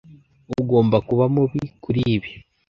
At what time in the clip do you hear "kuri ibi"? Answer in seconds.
1.83-2.31